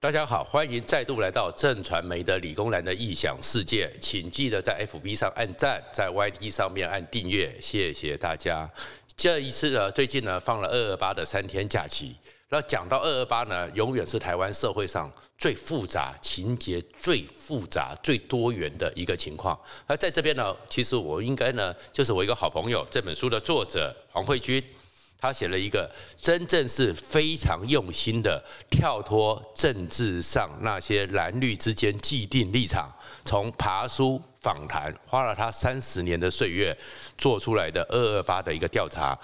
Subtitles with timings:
[0.00, 8.70] 大家好，欢迎再度来到正传媒的理工男的异想世界，请记得在 FB 上按赞，在 YT 上面按订阅，谢谢大家。
[9.16, 12.14] 这一次呢，最近呢放了二二八的三天假期，
[12.48, 19.58] 那讲到二二八呢，永远是台湾社会上最复杂、情节最复杂、最多元的一个情况。
[19.84, 24.62] 而在这边呢，其实我应该呢，就是我一个好朋友，这本书的作者黄慧君。
[25.20, 32.88] 他写了一个真正是非常用心的跳脱政治上那些蓝绿之间既定立场，
[33.24, 36.76] 从爬书访谈花了他三十年的岁月
[37.16, 39.18] 做出来的二二八的一个调查，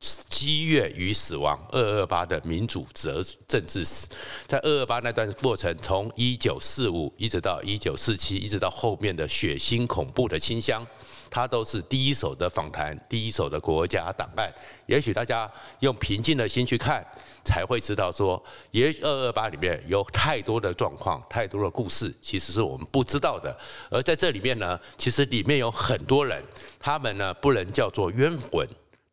[0.00, 4.06] 激越与死亡二二八的民主责政治史，
[4.46, 10.86] 在二二八那段过程，从一九四五一直到一九四七，一直到后面的血腥恐怖的清乡。
[11.28, 14.52] 他都是第一手的访谈，第一手的国家档案。
[14.86, 15.50] 也许大家
[15.80, 17.04] 用平静的心去看，
[17.44, 23.58] 才会知道说，也许二二八里面有太多的状况，太多的故事，其实是我们不知道的。
[23.90, 26.40] 而在这里面呢，其实里面有很多人，
[26.78, 28.66] 他们呢不能叫做冤魂，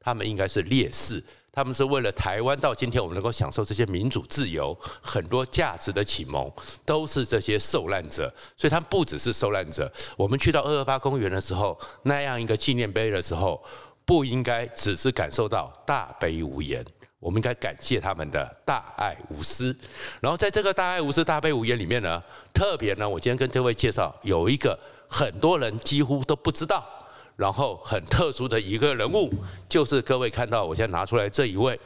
[0.04, 1.23] 他们应该是烈士。
[1.56, 6.52] 他们是为了台湾到今天我们能够享受这些民主自由很多价值的启蒙，
[6.84, 8.34] 都是这些受难者。
[8.58, 9.92] 所以他们不只是受难者。
[10.18, 13.64] 我们去到二二八公园的时候，那样一个纪念碑的时候，
[14.04, 16.84] 不应该只是感受到大悲无言，
[17.20, 19.78] 我们应该感谢他们的大爱无私。
[20.20, 22.20] 然后在这个大爱无私、大悲无言里面呢，
[22.52, 24.76] 特别呢，我今天跟这位介绍有一个
[25.08, 26.84] 很多人几乎都不知道。
[27.36, 29.34] 然后很特殊的一个人物，
[29.67, 31.80] 就是各位看到我现在拿出来这一位，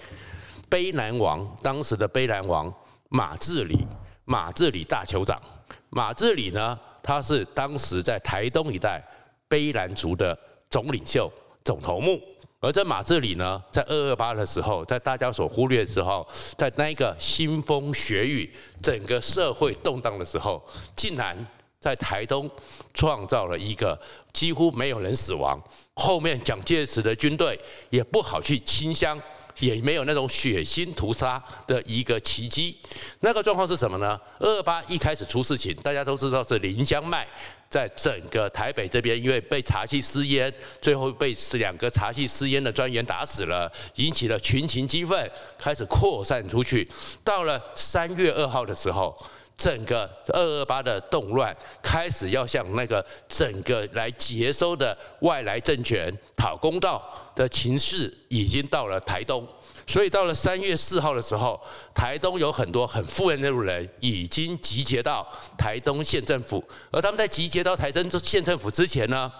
[0.69, 2.73] 卑南王，当时的卑南王
[3.09, 3.87] 马志里，
[4.25, 5.41] 马志里大酋长。
[5.89, 9.01] 马志里呢，他是当时在台东一带
[9.49, 10.37] 卑南族的
[10.69, 11.31] 总领袖、
[11.63, 12.21] 总头目。
[12.59, 18.51] 而这马志里呢，在二二八的时候，在大家所忽略的时候，在那个腥风血雨、
[18.81, 20.61] 整个社会动荡的时候，
[20.95, 21.37] 竟然。
[21.79, 22.49] 在台东
[22.93, 23.97] 创造了一个
[24.33, 25.61] 几乎没有人死亡，
[25.93, 27.57] 后面蒋介石的军队
[27.89, 29.19] 也不好去清乡，
[29.59, 32.77] 也没有那种血腥屠杀的一个奇迹。
[33.19, 34.19] 那个状况是什么呢？
[34.39, 37.27] 二八一开始出事情，大家都知道是林江迈
[37.69, 40.51] 在整个台北这边，因为被查缉私烟，
[40.81, 46.89] 最后被两个查缉私烟的专员打死了，引起了群情激愤，开始扩散出去。
[47.23, 49.15] 到了三月二号的时候。
[49.57, 57.03] 整个二二八的动乱开始要向那个整个来接收的外来政权讨公道
[57.35, 59.47] 的情势，已经到了台东，
[59.87, 61.59] 所以到了三月四号的时候，
[61.95, 69.31] 台东有很多很富有的人已经集结到台东县政府，而他们在集结到台东县政府之前呢，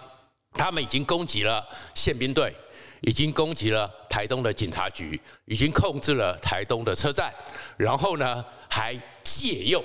[0.54, 1.64] 他们已经攻击了
[1.94, 2.52] 宪兵队。
[3.02, 7.34] 已经攻击了台东的警察局，已经控制了台东的车站，
[7.78, 9.84] 然后呢，还借用，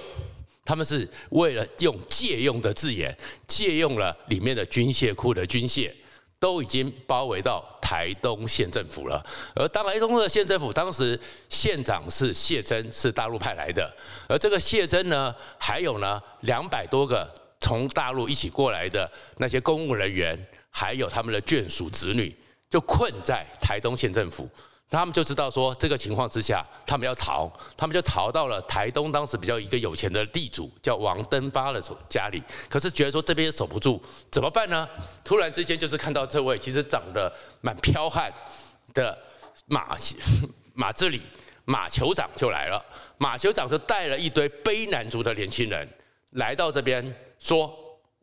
[0.65, 5.93] 他们是为了用借用的字眼，借用了里面的军械库的军械，
[6.39, 9.25] 都已经包围到台东县政府了。
[9.55, 11.19] 而当台东的县政府，当时
[11.49, 13.93] 县长是谢珍，是大陆派来的，
[14.29, 17.29] 而这个谢珍呢，还有呢两百多个
[17.61, 20.39] 从大陆一起过来的那些公务人员，
[20.71, 22.35] 还有他们的眷属子女。
[22.73, 24.49] 就困在台东县政府，
[24.89, 32.43] 他们就知道说这个情况之下，他们要逃，他们就逃到了台东当时比较一个有钱的地主叫王登发的家里。
[32.71, 34.89] 可是觉得说这边守不住，怎么办呢？
[35.23, 38.33] 突然之间就是看到这位其实长得蛮彪悍
[38.95, 39.19] 的
[39.67, 39.95] 马
[40.73, 41.21] 马志里
[41.67, 42.83] 马酋长就来了，
[43.19, 45.87] 马酋长就带了一堆卑南族的年轻人
[46.31, 47.05] 来到这边，
[47.39, 47.71] 说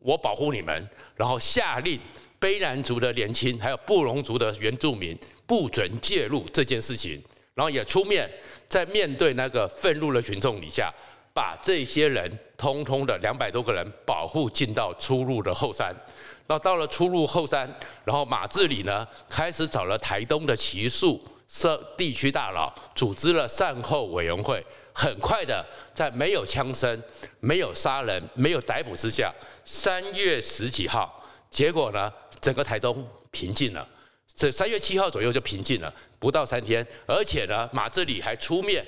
[0.00, 2.00] 我保护你们，然后下令。
[2.40, 7.22] 卑南族的年轻，还有布农族的原住民，不准介入这件事情，
[7.54, 8.30] 然后也出面
[8.66, 10.90] 在面对那个愤怒的群众底下，
[11.34, 15.94] 把这些人通通的两百多个人保护进到出入的后山。
[16.46, 17.72] 然后到了出入后山，
[18.04, 24.64] 然后马志里呢开始找了台东的圻树社地区大佬，组织了善后委员会。
[24.92, 25.64] 很快的，
[25.94, 27.00] 在没有枪声、
[27.38, 29.32] 没有杀人、没有逮捕之下，
[29.64, 32.12] 三月十几号，结果呢？
[32.40, 33.86] 整个台东平静了，
[34.34, 38.84] 这三月七号左右就平静了，不到三天，而且呢，马志里还出面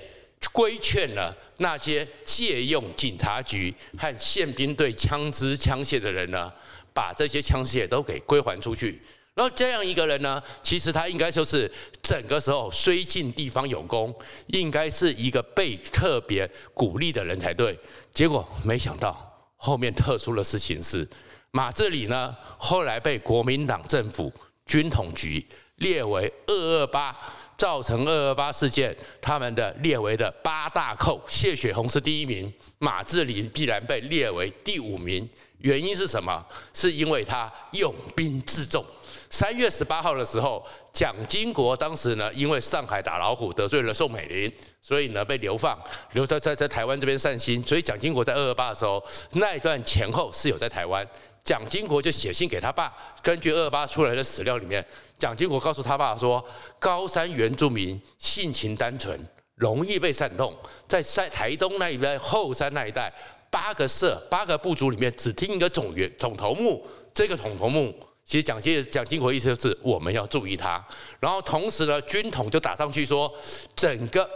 [0.53, 6.51] 规劝了那些借用警察局和宪兵队枪支枪械的人呢，
[6.95, 9.01] 把这些枪械都给归还出去。
[9.35, 11.71] 然后这样一个人呢，其实他应该就是
[12.03, 14.15] 整个时候虽尽地方有功，
[14.47, 17.79] 应该是一个被特别鼓励的人才对。
[18.13, 21.07] 结果没想到后面特殊的事情是。
[21.55, 24.33] 马志里呢，后来被国民党政府
[24.65, 25.47] 军统局
[25.77, 27.15] 列为二二八
[27.59, 35.29] 造成二二八事件，他们的列为的八大寇，谢雪红是第一名，马志里必然被列为第五名。
[35.59, 36.43] 原因是什么？
[36.73, 38.83] 是因为他用兵自重。
[39.32, 40.62] 三月十八号的时候，
[40.93, 44.52] 蒋经国当时呢，因为上海打老虎得罪了宋美龄，
[44.82, 45.75] 所以呢被流放，
[46.12, 47.62] 留在在在台湾这边散心。
[47.62, 49.02] 所以蒋经国在二二八的时候，
[49.32, 51.05] 那一段前后是有在台湾。
[51.43, 54.84] 蒋经国就写信给他爸，根据二二八出来的史料里面，
[55.17, 56.44] 蒋经国告诉他爸说，
[56.79, 59.19] 高山原住民性情单纯，
[59.55, 60.55] 容易被煽动，
[60.87, 63.11] 在山台东那一边后山那一带。
[63.50, 66.87] 八个社、八个部族里面，只听一个总员总头目。
[67.14, 67.94] 这个总头目，
[68.32, 70.82] 其实蒋介蒋经国意思就是我们要注意他。
[71.20, 73.31] 然后同时呢，军统就打上去说，
[73.76, 74.26] 整个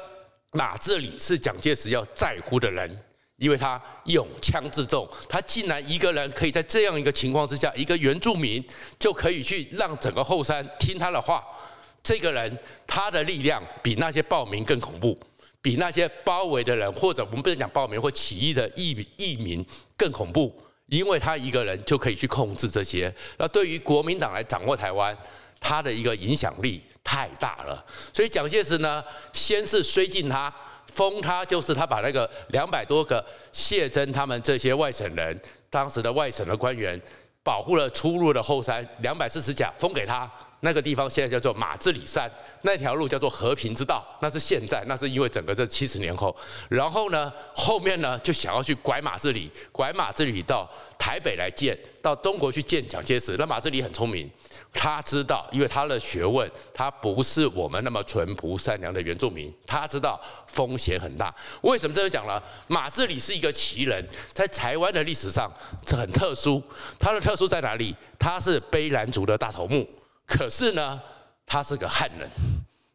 [0.52, 3.02] 马志里是蒋介石要在乎的人，
[3.38, 5.08] 因为他拥枪自重。
[5.30, 8.62] 他竟然一个人可以在这样一个情况之下，一个原住民
[8.98, 11.42] 就可以去让整个后山听他的话。
[12.02, 15.18] 这个人他的力量比那些暴民更恐怖。
[15.62, 19.64] 比那些包围的人，或者我们不能讲暴民或起义的义义民
[19.96, 20.54] 更恐怖，
[20.88, 23.12] 因为他一个人就可以去控制这些。
[23.38, 25.16] 那对于国民党来掌握台湾，
[25.60, 27.84] 他的一个影响力太大了。
[28.12, 29.02] 所以蒋介石呢，
[29.32, 30.52] 先是绥靖他，
[30.92, 37.00] 封他，就是他把那个两百多个谢珍他们这些外省人，当时的外省的官员，
[37.42, 40.30] 保护了出入的后山两百四十甲，封给他。
[40.66, 42.28] 那个地方现在叫做马志里山，
[42.62, 46.34] 那条路叫做和平之道，那是现在，那是因为整个这七十年后，
[46.68, 50.68] 然后呢，后面呢就想要去拐马志里，拐马志里到
[50.98, 53.36] 台北来见，到中国去见蒋介石。
[53.38, 54.28] 那马志里很聪明，
[54.72, 61.32] 他知道，因为他的学问，他不是我们那么淳朴善良的原住民，他知道风险很大。
[61.62, 62.42] 为什么这样讲呢？
[62.66, 65.48] 马志里是一个奇人，在台湾的历史上
[65.86, 66.60] 这很特殊，
[66.98, 67.94] 他的特殊在哪里？
[68.18, 69.88] 他是卑兰族的大头目。
[70.26, 71.00] 可是呢，
[71.46, 72.28] 他是个汉人，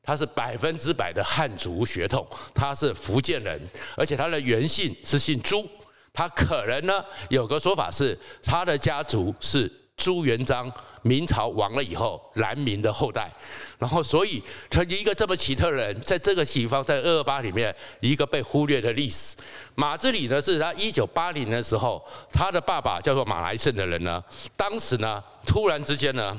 [0.04, 3.60] 他是百分之百的汉族血统，他是福建人，
[3.95, 5.66] 而且他的原姓是姓朱。
[6.13, 10.69] 他可能呢，有个说法是，他的家族是朱元璋
[11.04, 13.31] 明朝亡了以后南明的后代。
[13.80, 19.38] 然后，所以他一个这么奇特的人，在这个地方，在二二八里面一个被忽略的历史。
[19.75, 24.22] 马志里呢，是他一九八零的时候，他的爸爸叫做马来胜的人呢，
[24.57, 26.38] 当时呢，突然之间呢。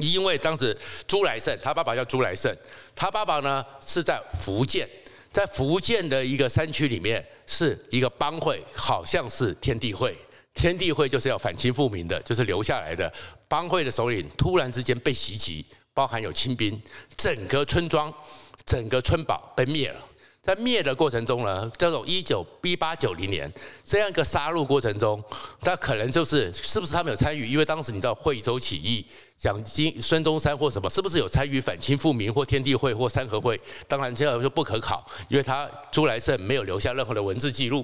[0.00, 0.76] 因为当时
[1.06, 2.54] 朱来胜，他爸爸叫朱来胜，
[2.94, 4.88] 他爸爸呢是在福建，
[5.30, 10.16] 在福建的一个山区里面是一个帮会，好像是天地会，
[10.52, 13.12] 天地会就是要反清复明的，就是留下来的
[13.46, 16.80] 帮会的首领，突然之间被袭击，包含有清兵，
[17.16, 18.12] 整个村庄、
[18.66, 20.00] 整个村堡被灭了。
[20.44, 23.50] 在灭的过程中呢，这种一九一八九零年
[23.82, 25.24] 这样一个杀戮过程中，
[25.58, 27.46] 他可能就是是不是他们有参与？
[27.46, 29.06] 因为当时你知道惠州起义，
[29.38, 33.58] 蒋经孙中山或什么，是不是有参与反清复明或天地会或三合会？
[33.88, 37.82] 当然这样就不可考，因为他朱来胜没有留下任何的文字记录。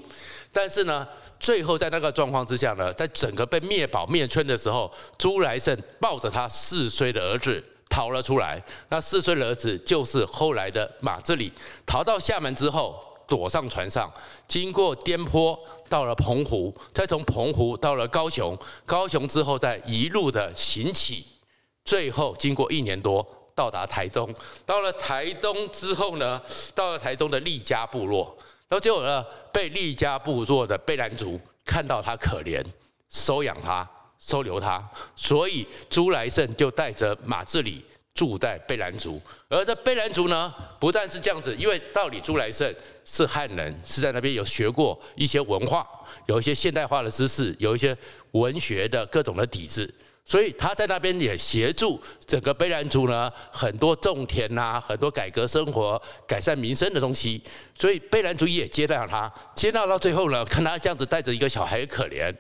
[0.53, 1.09] 但是呢，
[1.39, 7.65] 最后在那个状况之下呢，在整个被灭堡灭村的时候，朱来胜抱着他四岁的儿子。
[7.91, 11.53] 逃了出来，那四岁的儿子就是后来的马志里。
[11.85, 14.11] 逃到厦门之后，躲上船上，
[14.47, 15.59] 经过颠簸
[15.89, 18.57] 到了澎湖，再从澎湖到了高雄，
[18.87, 21.27] 高雄之后再一路的行启，
[21.85, 24.33] 最后经过一年多到达台东。
[24.65, 26.41] 到了台东之后呢，
[26.75, 28.25] 到了台东的利家部落，
[28.69, 29.23] 然后结果呢，
[29.53, 32.64] 被利家部落的卑兰族看到他可怜，
[33.11, 33.87] 收养他。
[34.23, 34.87] 收留他，
[35.17, 37.83] 所以朱来胜就带着马志里
[38.14, 39.21] 住在卑兰族。
[39.49, 42.75] 而这卑兰族呢，不但是这样子，因为到底朱来胜
[43.05, 45.87] 是汉人，是在那边有学过一些文化，
[46.26, 47.97] 有一些现代化的知识，有一些
[48.33, 49.93] 文学的各种的底子，
[50.25, 57.43] 所以他在那边也协助整个卑兰族呢，很多种田呐，很多改革生活、改善民生的东西。
[57.79, 62.35] 所以卑兰族也接待了他，接待到最后呢，看他这样子带着一个小孩可怜，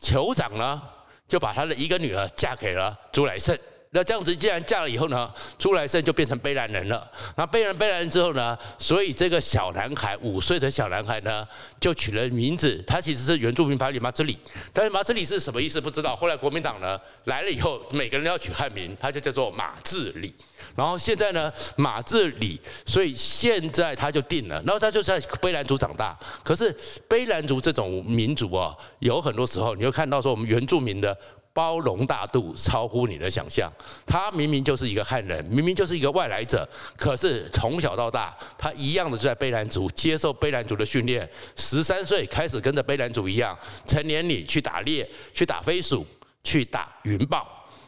[0.00, 0.80] 酋长呢。
[1.26, 3.58] 就把他的一个女儿嫁给了朱来胜。
[3.94, 7.08] 那这样子既然嫁了以后呢，朱来生就变成卑兰人了。
[7.36, 11.46] 那卑兰卑兰人之后呢，所以这个小男孩五岁的小男孩呢，
[11.78, 12.82] 就取了名字。
[12.88, 14.36] 他其实是原住民法里马志里，
[14.72, 16.16] 但是马志里是什么意思不知道。
[16.16, 20.34] 后来国民党呢来了以后，每个人都要取汉名，他就叫做马志里。
[20.74, 24.60] 然后现在呢，马志里，所以现在他就定了。
[24.66, 26.18] 然后他就在卑兰族长大。
[26.42, 26.74] 可是
[27.08, 31.16] 卑兰族这种民族啊，有很多时候你会看到说，我们原住民的。
[31.54, 33.72] 包容大度超乎你的想象，
[34.04, 43.56] 他明明就是一个汉人，明明就是一个外来者，可是从小到大，他一样的就在卑兰族接受卑兰族的训练，十三岁开始跟着卑兰族一样，
[43.86, 46.04] 成年里去打猎，去打飞鼠，
[46.42, 47.46] 去打云豹，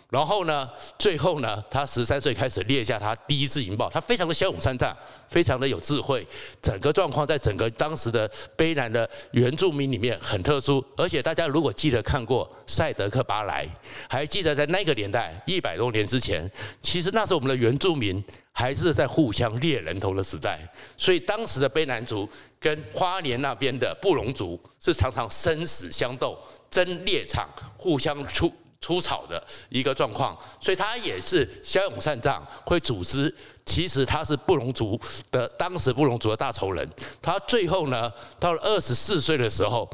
[0.09, 4.97] 然后呢，最后呢，他十三岁开始列下他第一次引爆，他非常的骁勇善战，
[5.29, 6.25] 非常的有智慧。
[6.63, 13.67] 整个状况在整个当时的卑南的原住民里面很特殊，而且大家如果记得看过赛德克巴莱，
[14.09, 16.49] 还记得在那个年代一百多年之前，
[16.81, 18.23] 其实那时候我们的原住民
[18.53, 20.61] 还是在互相猎人头的时代，
[20.97, 22.29] 所以当时的卑南族
[22.61, 26.39] 跟花莲那边的布农族是常常生死相斗，
[26.71, 28.53] 争猎场，互相出。
[28.80, 33.35] 出草的一个状况，所以他也是骁勇善战，会组织。
[33.64, 34.99] 其实他是布隆族
[35.33, 36.88] 的，当时布隆族的大仇人。
[37.21, 39.88] 他最后呢，到了二十四岁的时候，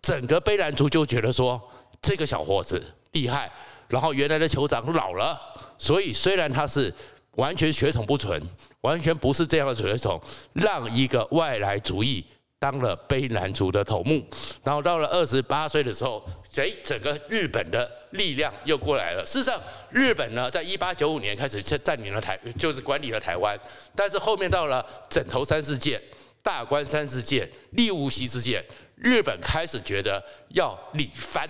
[0.00, 1.60] 整个卑南族就觉得说，
[2.00, 3.50] 这个小伙子厉害。
[3.88, 5.38] 然后原来的酋长老了，
[5.76, 6.92] 所以虽然他是
[7.32, 8.42] 完全血统不纯，
[8.80, 10.20] 完全不是这样的血统，
[10.54, 12.24] 让一个外来族裔。
[12.60, 14.26] 当了卑南族的头目，
[14.64, 16.20] 然后到了二十八岁的时候，
[16.56, 19.24] 诶，整个日本的力量又过来了。
[19.26, 19.60] 事实上，
[19.90, 23.58] 日本呢，在一八九五年开始占领了台，就是管理了台湾。
[23.94, 26.00] 但是后面到了枕头三事件、
[26.42, 28.64] 大关三事件、立雾溪事件，
[28.96, 31.48] 日本开始觉得要理番，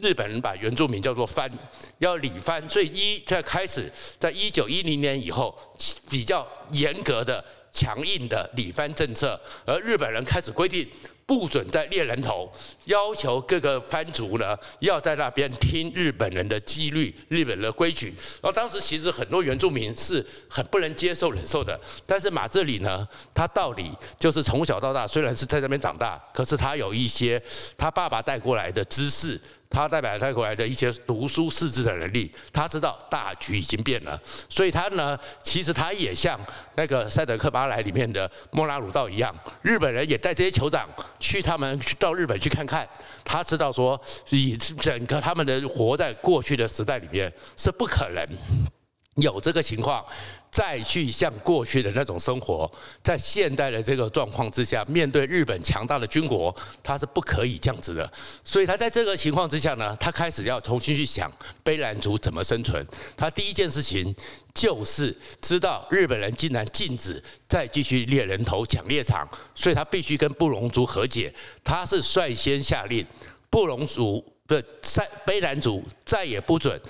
[0.00, 1.50] 日本人把原住民叫做番，
[1.98, 2.66] 要理番。
[2.68, 5.56] 所以一在开始，在一九一零年以后，
[6.08, 7.44] 比较严格的。
[7.72, 10.88] 强硬的理番政策，而日本人开始规定
[11.26, 12.48] 不准再猎人头，
[12.84, 18.14] 要求各个番族呢要在那边听日本人的纪律、日本的规矩。
[18.40, 21.78] 然后当时其实很多原住民是很不能接受、忍受的。
[22.06, 23.90] 但是马志里呢，他到底
[24.20, 27.42] 就是从小到大虽然是在那边长大，可是他有一些
[27.76, 29.40] 他爸爸带过来的知识。
[29.68, 34.18] 他代表带过来的一些读书识字的能力，他知道大局已经变了，
[34.48, 36.40] 所以他呢，其实他也像
[36.76, 40.88] 那个赛德克巴莱里面的莫拉鲁道一样，日本人也带这些酋长
[41.18, 42.88] 去他们去到日本去看看，
[43.24, 48.26] 他知道说，以整个他们的活在过去的时代里面是不可能
[49.16, 50.04] 有这个情况。
[50.56, 52.70] 再去像过去的那种生活，
[53.02, 58.10] 在现代的这个状况之下，面对日本强大的军国，他是不可以这样子的。
[58.42, 61.30] 所以他在这个情况之下呢，他开始要重新去想
[61.62, 62.82] 卑南族怎么生存。
[63.14, 64.16] 他第一件事情
[64.54, 71.30] 就是知道日本人竟然禁止再继续猎人头抢猎场，所以他必须跟布隆族和解。
[71.62, 73.06] 他是率先下令，
[73.50, 76.80] 布隆族的在卑南族再也不准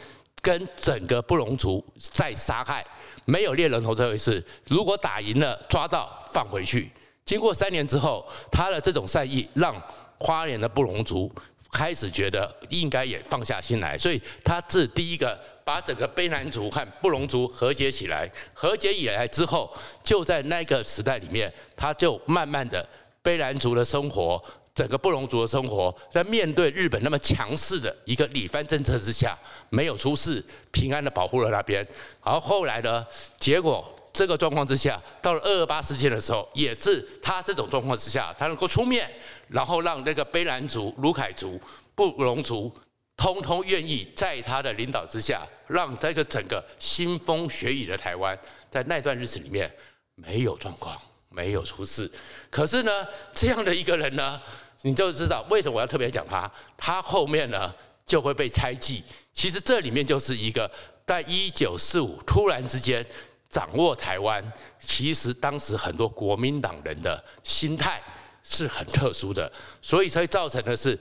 [0.41, 2.87] 跟整个布隆族再杀害。
[3.27, 6.91] 没有猎人头这回事，如果打赢了抓到放回去。
[7.25, 9.75] 经过三年之后，他的这种善意让
[10.17, 11.31] 花莲的布农族
[11.73, 18.31] 开始觉得应该也放下心来，所以他是第一个把整个卑南族和布农族和解起来。
[18.55, 19.71] 和解以来之后，
[20.05, 22.89] 就在那个时代里面，他就慢慢的
[23.23, 24.43] 卑南族的生活。
[24.77, 29.37] 整个布农族的生活，在面对日本那么强势的一个里番政策之下，
[29.71, 31.85] 没有出事，平安的保护了那边。
[32.21, 33.05] 而后来呢，
[33.41, 39.11] 结果这个状况之下，到了二二八事件的时候，也是他这种状况之下，他能够出面，
[39.49, 41.59] 然后让那个卑南族、鲁凯族、
[41.95, 42.71] 布农族，
[43.17, 48.39] 通通愿意在他的领导之下，让这个整个腥风血雨的台湾，
[48.71, 49.75] 在那段日子里面
[50.17, 52.11] 没有状况，没有出事。
[52.51, 54.41] 可是呢，这样的一个人呢，
[54.83, 59.03] 你就知道为什么我要特别讲他，他后面呢就会被猜忌。
[59.33, 60.71] 其实这里面就是一个
[61.07, 63.05] 在一九四五突然之间
[63.51, 64.43] 掌握台湾，
[64.79, 68.03] 其实当时很多国民党人的心态
[68.43, 69.51] 是很特殊的，
[69.83, 70.99] 所以才造成的是。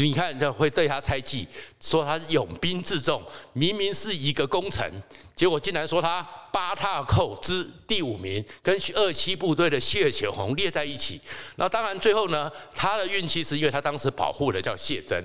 [0.00, 1.46] 你看，就会对他猜忌，
[1.78, 3.22] 说他拥兵自重，
[3.52, 4.90] 明明是一个功臣，
[5.36, 11.20] 结果竟然说他八大寇之第五名，跟二七部队的谢雪红列在一起。
[11.56, 15.22] 那当然最后呢，他的运气是因为他当时保护的叫谢珍，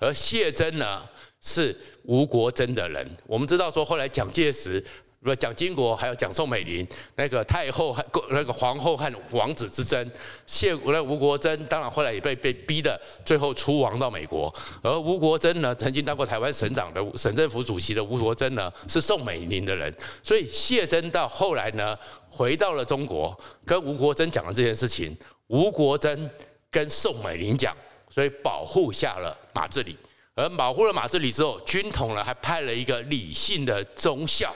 [0.00, 1.02] 而谢珍呢
[1.40, 3.16] 是吴国楨的人。
[3.24, 4.84] 我们知道说后来蒋介石。
[5.20, 10.08] 不，蒋经国还有蒋宋美龄，那个太后和那个皇后和王子之争，
[10.46, 14.54] 谢那吴国楨当然后来也被被逼的，最后出亡到美国。
[14.80, 19.92] 而吴国楨呢，曾经当过台湾省长的省政府主席的吴国楨呢，是宋美龄的人。
[20.22, 21.98] 所以谢珍到后来呢，
[22.30, 25.16] 回到了中国，跟吴国楨讲了这件事情。
[25.48, 26.30] 吴国楨
[26.70, 27.76] 跟宋美龄讲，
[28.08, 29.96] 所以保护下了马志里。
[30.36, 34.54] 而保护了马志里之后，军统呢还派了一个李姓的中校。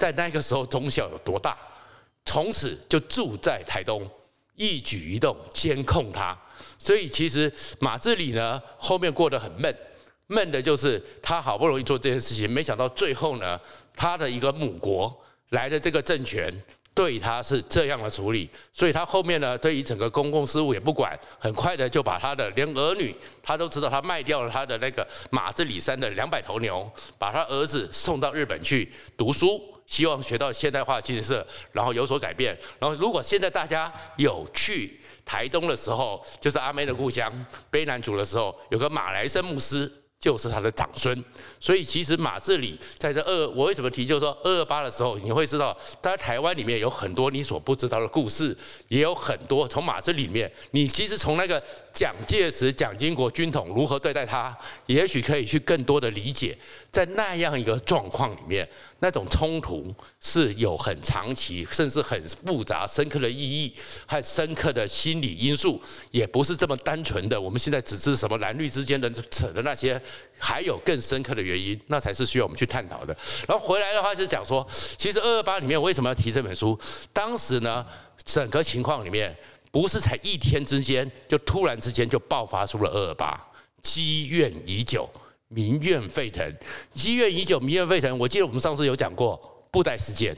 [0.00, 1.54] 在那个时候，忠孝有多大？
[2.24, 4.08] 从此就住在台东，
[4.54, 6.34] 一举一动监控他。
[6.78, 9.76] 所以其实马志里呢，后面过得很闷，
[10.26, 13.60] 闷的就是他好不容易做这件事情，没想到最后呢，
[13.94, 15.14] 他的一个母国
[15.50, 16.50] 来的这个政权，
[16.94, 29.60] 对他是这样的处理，所以他后面呢，对于整个公共事务也不管，很快的就把他的连儿女，他都知道他卖掉了他的那个马自里山的两百头牛，把他儿子送到日本去读书，
[29.90, 32.56] 希望学到现代化建设，然后有所改变。
[32.78, 37.30] 然后如果现在大家有去台东的时候，就是阿妹的故乡
[37.70, 39.92] 卑南族的时候，有个马来森牧师。
[40.20, 41.24] 就是他的长孙，
[41.58, 48.54] 所以其实马自里在这二，我为什么提，就是说二二八的时候，你会知道，在台湾里面有很多你所不知道的故事，
[48.88, 54.54] 也有很多从马自里里面，你其实从那个蒋介石、蒋经国军统如何对待他，
[54.84, 56.54] 也许可以去更多的理解，
[56.92, 58.68] 在那样一个状况里面。
[59.00, 63.74] 那种冲突是有很长期，甚至很复杂、深刻的意义
[64.06, 65.80] 和深刻的心理因素，
[66.10, 67.40] 也不是这么单纯的。
[67.40, 70.00] 我们现在只是什么蓝绿之间的扯的那些，
[70.38, 73.16] 还有更深刻的原因，那才是需要我们去探讨的。
[73.48, 74.66] 然后回来的话，就讲说，
[74.96, 76.78] 其实二二八里面为什么要提这本书？
[77.12, 77.84] 当时呢，
[78.24, 79.34] 整个情况里面
[79.70, 83.40] 不是才一天之间就突然之间就爆发出了二二八，
[83.82, 85.08] 积怨已久。
[85.52, 86.48] 民怨沸腾，
[86.92, 88.16] 积怨已久，民怨沸腾。
[88.16, 89.38] 我记得我们上次有讲过
[89.70, 90.32] 布袋事件，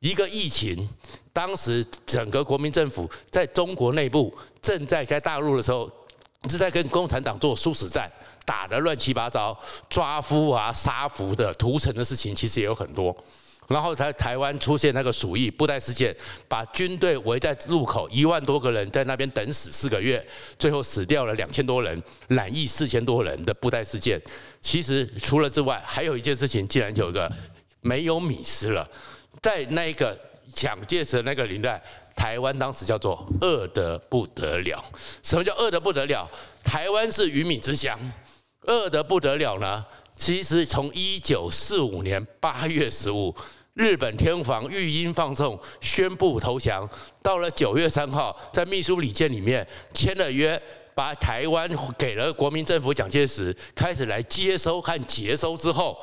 [0.00, 0.88] 一个疫情，
[1.34, 5.90] 当时整个国民政府在中国内部正在在大陆的时候，
[6.48, 8.10] 是在跟共产党做殊死战，
[8.46, 9.54] 打得乱七八糟，
[9.90, 13.14] 抓夫啊、杀俘的屠城的事情，其实也有很多。
[13.68, 16.16] 然后在台湾出现那个鼠疫布袋事件，
[16.48, 20.26] 把军队围在路口，一万多个人在那边等死四个月，
[20.58, 24.18] 最后死掉了两千多人，染疫四千多人的布袋事件。
[24.62, 27.30] 其实除了之外，还有一件事情，竟然有一个
[27.82, 28.88] 没有米吃了。
[29.42, 30.18] 在那个
[30.54, 31.82] 蒋介石那个年代，
[32.16, 34.82] 台湾当时叫做饿得不得了。
[35.22, 36.26] 什么叫饿得不得了？
[36.64, 38.00] 台湾是鱼米之乡，
[38.62, 39.84] 饿得不得了呢？
[40.16, 43.36] 其实从一九四五年八月十五。
[43.78, 46.86] 日本天皇御音放送，宣布投降。
[47.22, 50.60] 到了九月三号，在密苏里舰里面签了约，
[50.96, 55.96] 把台湾给了国民政府蒋介石，开始来接收和接收之后，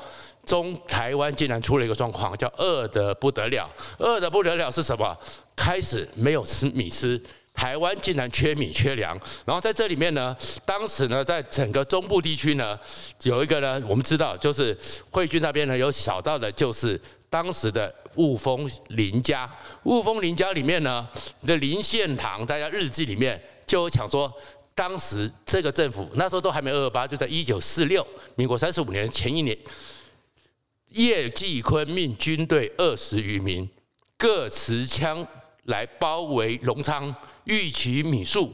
[0.46, 3.70] 中台湾竟然出了一个状况，叫饿得不得了。
[3.98, 5.14] 饿得不得了是什么？
[5.54, 7.22] 开始没有吃米吃。
[7.54, 12.78] 台湾竟然缺米缺粮，然后在这里面呢，当时呢，在整个中部地区呢，
[13.24, 14.78] 有一个呢，我们知道就是
[15.10, 19.50] 惠军那边呢，有小到的，就是当时的雾峰林家，
[19.84, 21.08] 雾峰林家里面呢
[21.46, 24.32] 的林献堂，大家日记里面就有讲说，
[24.74, 29.58] 当时这个政府那时候都还没二二八，就在一九四六，民国三十五年前一年，
[30.90, 33.70] 叶继坤命军队二十余名，
[34.18, 35.26] 各持枪
[35.64, 37.14] 来包围隆昌。
[37.46, 38.52] 欲取米粟，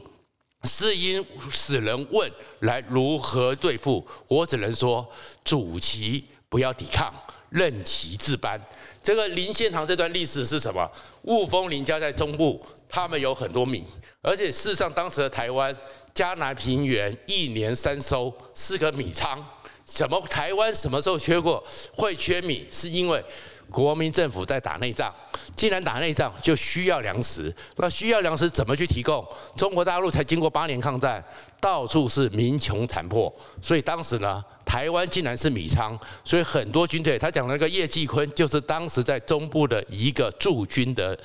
[0.64, 4.06] 是因使人问来如何对付？
[4.28, 5.10] 我只能说，
[5.42, 7.10] 主其不要抵抗，
[7.52, 8.58] 任其自搬。
[9.02, 10.90] 这个林献堂这段历史是什么？
[11.22, 13.84] 雾峰林家在中部，他们有很多米，
[14.22, 15.74] 而且事实上当时的台湾
[16.14, 19.44] 嘉南平原一年三收，是个米仓。
[19.84, 21.62] 什么台湾什么时候缺过？
[21.94, 23.22] 会缺米，是因为。
[23.70, 25.10] 国民政府在打内战，
[25.56, 27.50] 既然打内战，就需要粮食。
[27.76, 29.26] 那需要粮食怎么去提供？
[29.56, 31.24] 中国大陆才经过八年抗战，
[31.58, 41.18] 到处是民穷残破，所以当时呢，台湾竟然是米仓，所以很多军队，他讲的那个叶继坤，就是当时在中部的一个驻军的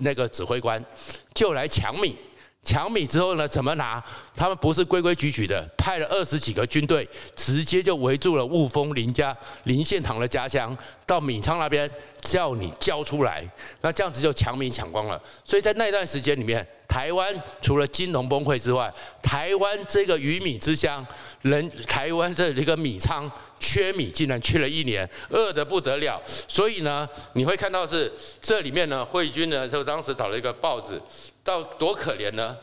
[0.00, 0.84] 那个指挥官，
[1.32, 2.14] 就来抢米。
[2.62, 4.04] 抢米之后呢，怎么拿？
[4.36, 13.42] 他们不是规规矩矩的，派了二十几个军队，直接就围住了雾峰林家林献堂的家乡，到米仓那边叫你交出来。
[13.80, 15.20] 那这样子就抢米抢光了。
[15.42, 21.04] 所以在那段时间里面，台湾除了金融崩溃之外，台湾这个鱼米之乡，
[21.40, 26.20] 人台湾这一个米仓缺米，竟然缺了一年，饿得不得了。
[26.26, 31.00] 所以呢，你会看到是这里面呢，惠军呢就当时找了一个报纸。
[31.42, 32.56] 到多可怜呢？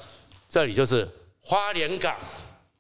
[0.50, 1.08] 这里就是
[1.46, 2.16] 花莲港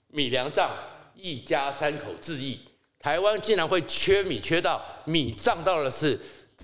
[0.08, 0.72] 米粮涨，
[1.16, 2.58] 一家三口致意。
[2.98, 6.18] 台湾竟然会缺米，缺到米涨到了是，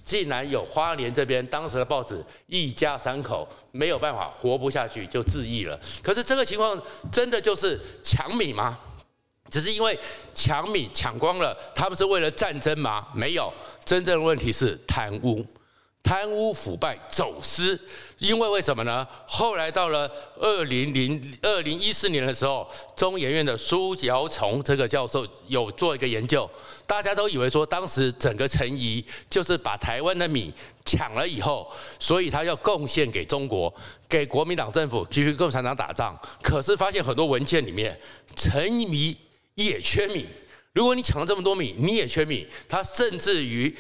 [0.06, 5.78] 竟然有花莲这边当时的报纸，一家三口没有办法活不下去，就致意了。
[6.02, 6.82] 可是这个情况
[7.12, 8.80] 真的就是抢米吗？
[9.52, 10.00] 只是因为
[10.34, 13.08] 抢米抢光了，他们是为了战争吗？
[13.14, 15.46] 没有，真正的问题是贪污。
[16.02, 17.80] 贪污腐败走私，
[18.18, 19.06] 因为为什么呢？
[19.28, 20.10] 后来到了
[20.40, 26.50] 二零零二零一四年的时候，中研院的苏尧崇这个教授有做一个研究，
[26.88, 30.52] 大家都以为说当时整个陈仪就是把台湾的米
[30.84, 33.72] 抢了以后，所以他要贡献给中国，
[34.08, 36.18] 给国民党政府继续共产党打仗。
[36.42, 38.00] 可是发现很多文件里面，
[38.36, 39.16] 陈仪
[39.54, 40.26] 也缺米。
[40.74, 42.48] 如果你抢了这么多米，你也缺米。
[42.68, 43.78] 他甚至于。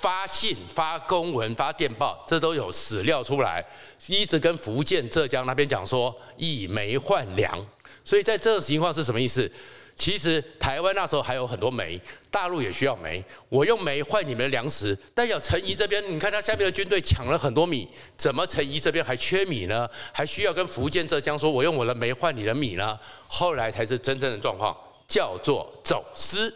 [0.00, 3.64] 发信、发公文、发电报，这都有史料出来，
[4.06, 7.58] 一直跟福建、浙江那边讲说以煤换粮。
[8.04, 9.50] 所以在这种情况是什么意思？
[9.96, 11.98] 其实台湾那时候还有很多煤，
[12.30, 13.24] 大陆也需要煤。
[13.48, 19.88] 我用煤换你们的粮食，但要陈仪这边，你看他下面的军队抢了很多米，怎么陈仪这边还缺米呢？
[20.12, 22.98] 还需要跟福建、浙江说，我用我的煤换你的米呢？
[23.26, 26.52] 后来才是真正的状况，叫做走私。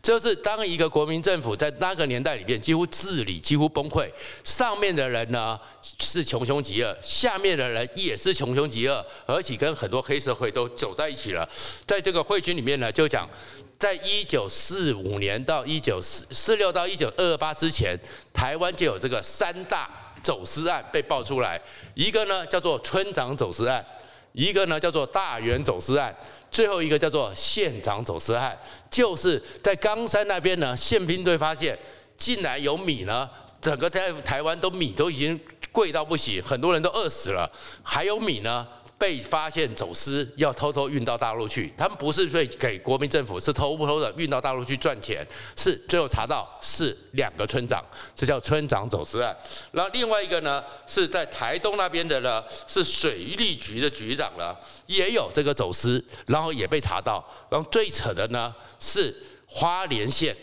[0.00, 4.08] 就是当一个国民政府在那个年代里面几乎治理几乎崩溃，
[4.44, 5.58] 上面的人呢
[5.98, 11.46] 是穷凶极恶，下面的人也是穷凶极恶，而且跟很多黑社会都走在一起了。
[11.84, 13.28] 在这个会军里面呢，就讲，
[13.76, 17.98] 在一九四五年到一九四四六到一九二八之前，
[18.32, 19.90] 台湾就有这个三大
[20.22, 21.60] 走私案被爆出来，
[21.94, 23.84] 一个呢叫做村长走私案，
[24.32, 26.14] 一个呢叫做大元走私案。
[26.50, 28.58] 最后一个叫做县长走私案，
[28.90, 31.78] 就是在冈山那边呢，宪兵队发现
[32.16, 33.28] 竟然有米呢，
[33.60, 35.38] 整个在台湾都米都已经
[35.70, 37.50] 贵到不行，很多人都饿死了，
[37.82, 38.66] 还有米呢。
[38.98, 41.72] 被发现走私，要偷偷运到大陆去。
[41.76, 45.24] 他们不是会给国民政府，是偷不偷的运到大陆去赚钱。
[45.56, 47.84] 是最后查到是两个村长，
[48.16, 49.36] 这叫村长走私案。
[49.70, 57.24] 然后另外一个呢，是在台东那边的呢，是水利局的局长了，也有这个走私，然后也被查到。
[57.48, 59.14] 然后最扯的呢是
[59.46, 60.36] 花莲县。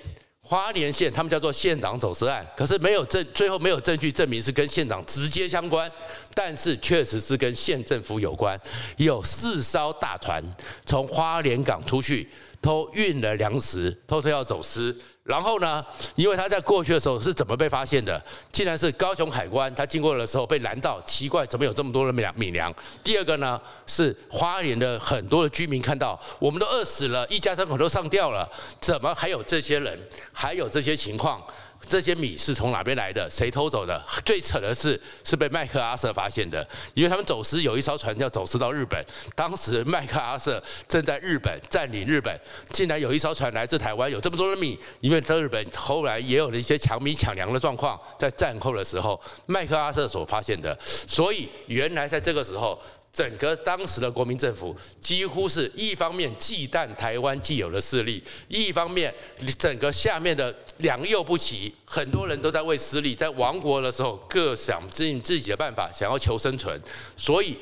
[0.47, 5.91] 花莲县，他们叫做县长走私案，可是没有证，最后没有证据证明是跟县长直接相关，
[6.35, 8.59] 但是确实是跟县政府有关，
[8.97, 10.43] 有四艘大船
[10.85, 12.29] 从花莲港出去。
[12.61, 15.83] 偷运了粮食，偷偷要走私，然后呢，
[16.13, 18.23] 因为他在过去的时候是怎么被发现的？
[18.51, 22.33] 竟然是高雄海关，他经过的时候被拦到，奇怪，怎么有这么多的米粮？
[22.37, 22.71] 米粮。
[23.03, 28.47] 第二个呢，是花莲的很多的居民看到，我们都饿死了，一家三口都上吊了，
[28.79, 29.99] 怎么还有这些人，
[30.31, 31.41] 还有这些情况？
[31.87, 33.29] 这些米是从哪边来的？
[33.29, 34.03] 谁偷走的？
[34.25, 39.03] 最扯的是，是被麦克阿瑟发现的，因为他们走私有一艘船要走私到日本，
[39.35, 42.37] 当时麦克阿瑟正在日本占领日本，
[42.71, 52.79] 竟然有一艘船来自台湾，有这么多的米，因为在日本后来也有了一些抢米抢粮的状况，在战后的时候，麦克阿瑟所发现的，所以原来在这个时候。
[53.15, 59.13] 整个当时的国民政府几乎是一方面忌惮台湾既有的势力，一方面
[59.57, 66.77] 整个下面的良莠不齐，很多人都在为私利，在亡国的时候各想尽自己的办法，想要求生存，
[67.15, 67.57] 所以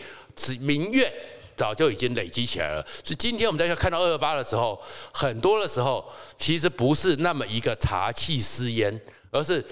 [0.60, 1.13] 民怨
[1.56, 2.84] 早就已经累积起来了。
[3.04, 4.82] 所以今天我们大家看到二二八的时候，
[5.13, 6.04] 很多的时候
[6.36, 9.63] 其实不是那么一个茶气私烟，而是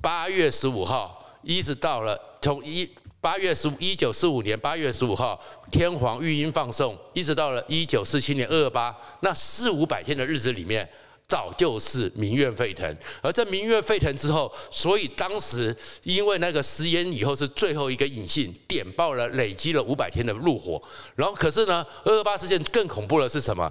[0.00, 2.88] 八月十五号一直到了从一。
[3.20, 5.38] 八月十五，一九四五年八月十五号，
[5.70, 10.88] 天皇御音放送，一直到了一九四七年二二八，那四五百天的日子里面，
[11.28, 12.96] 早就是民怨沸腾。
[13.20, 20.80] 而在民怨沸腾之后，所以当时因为那个食烟以后是最后一个引信，点爆了，累积了五百天的怒火。
[21.14, 23.70] 然后可是呢，二二八事件更恐怖的是什么？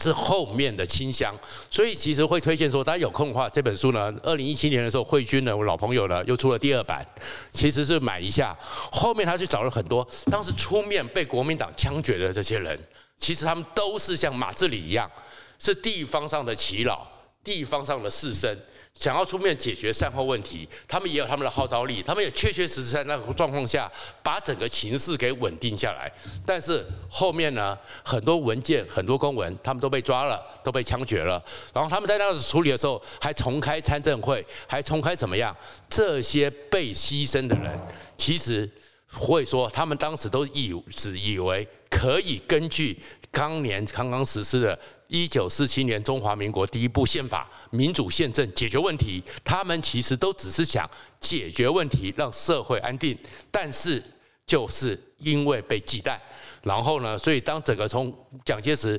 [0.00, 1.34] 是后面的清香，
[1.68, 7.06] 所以其实会推荐说，大家有空的话，这本书呢，二零一七年的时候，慧君呢，我老朋友呢，又出了第二版，
[7.52, 8.56] 其实是买一下。
[8.90, 12.78] 后面他去找了很多当时出面被国民党枪决的这些人，
[13.18, 15.10] 其实他们都是像马志里一样，
[15.58, 17.06] 是地方上的耆老，
[17.44, 18.56] 地方上的士绅。
[19.00, 23.90] 想要出面解决善后问题，他们也有他们的号召力，他们也确确实实在那个状况下
[24.22, 26.12] 把整个情势给稳定下来。
[26.44, 31.42] 但是后面呢，很多文件、很多公文，他们都被抓了，都被枪决了。
[31.72, 35.56] 然后他们在那时处理的时候，还重开参政会，还重开怎么样？
[35.88, 37.80] 这些被牺牲的人，
[38.18, 38.70] 其实
[39.10, 44.78] 会说，他们当时都以只以为可以根据当年刚刚实施的。
[45.10, 53.18] 一九四七年中华民国第一部宪法，民主宪政解决问题，他们其实都只是想解决问题，让社会安定。
[53.50, 54.00] 但是
[54.46, 56.16] 就是因为被忌惮，
[56.62, 58.98] 然后呢，所以当整个从蒋介石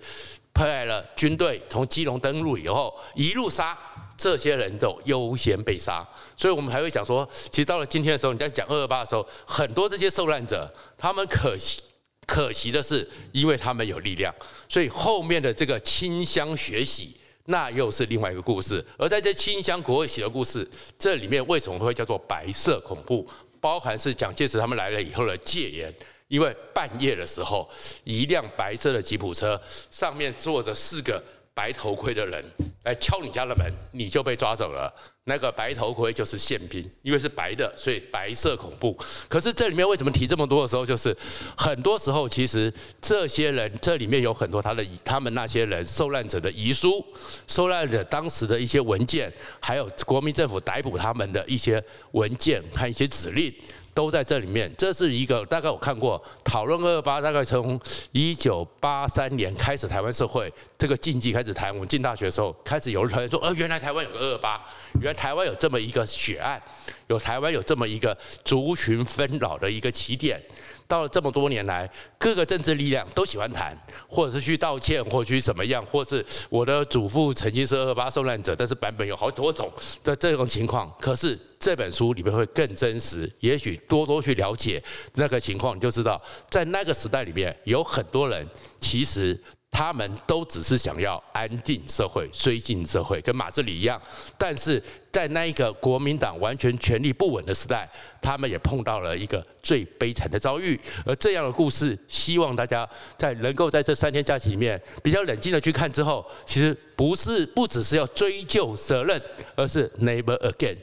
[0.54, 3.78] 派来了军队从基隆登陆以后，一路杀
[4.18, 6.06] 这些人都优先被杀。
[6.36, 11.82] 所以我们还会讲说，其实到了今天的时候，你在讲二二八的时候，很多这些受难者，他们可惜。
[12.28, 14.34] 可惜的是，因为他们有力量，
[14.70, 18.84] 所以后面的这个清乡血洗，那又是另外一个故事。
[18.98, 20.66] 而在这清乡国喜的故事，
[20.98, 23.28] 这里面为什么会叫做白色恐怖？
[23.60, 25.94] 包含是蒋介石他们来了以后的戒严，
[26.28, 27.70] 因为半夜的时候，
[28.04, 31.22] 一辆白色的吉普车上面坐着四个
[31.54, 32.44] 白头盔的人，
[32.84, 34.92] 来敲你家的门，你就被抓走了。
[35.26, 38.98] 那个白头盔就是宪兵，因为是白的，所以白色恐怖。
[39.30, 41.16] 可是这里面为什么提这么多的时候，就是
[41.56, 47.06] 很多时候其实这些人这里面有很多他的他们那些人受难者的遗书，
[47.46, 53.54] 受难者当时的一些文件，还有国民政府逮捕他们的一些文件和一些指令。
[53.94, 57.80] 都在这里面，这是一个大概我看过讨论二二八，大概从
[58.12, 61.76] 一九八三年开始，台湾社会这个禁忌开始谈。
[61.78, 64.62] 我进大学的时候，开始有人说，呃，原来台湾有个二二八，
[64.96, 66.62] 原来台湾有这么一个血案，
[67.08, 70.42] 有台湾有这么一个族群纷扰的一个起点。
[70.88, 73.78] 到了这么多年来，各个政治力量都喜欢谈，
[74.10, 79.72] 或者是去道歉，或者去什么样，或是我的祖父曾经是二二八受难者，但是版本有好多种
[80.04, 80.94] 的这种情况。
[81.00, 88.46] 可是这本书里面会更真实，也许多多去了解那个情况，你就知道在那个时代里面有很多人
[88.82, 89.40] 其实。
[89.74, 94.00] 他们都只是想要安定社会、绥靖社会，跟马志里一样。
[94.38, 97.90] 但是在那一个国民党完全权力不稳的时代，
[98.22, 100.78] 他们也碰到了一个最悲惨的遭遇。
[101.06, 109.20] 而这样的故事，希望大家在能够在这三天假期里面比较冷静的去看之后，其实不是不只是要追究责任，
[109.56, 110.76] 而是 never again。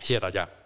[0.00, 0.59] 谢谢大家。